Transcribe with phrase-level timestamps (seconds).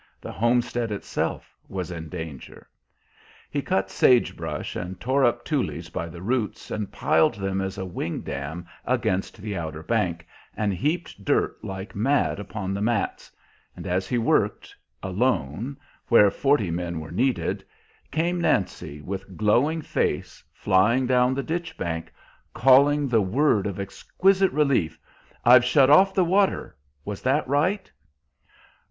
[0.19, 2.67] The homestead itself was in danger.
[3.51, 7.77] He cut sage brush and tore up tules by the roots, and piled them as
[7.77, 10.25] a wing dam against the outer bank,
[10.57, 13.31] and heaped dirt like mad upon the mats;
[13.75, 15.77] and as he worked, alone,
[16.07, 17.63] where forty men were needed,
[18.09, 22.11] came Nancy, with glowing face, flying down the ditch bank,
[22.55, 24.97] calling the word of exquisite relief:
[25.45, 26.75] "I've shut off the water.
[27.05, 27.91] Was that right?"